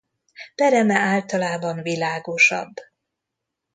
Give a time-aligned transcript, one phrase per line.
[0.55, 2.73] Pereme általában világosabb.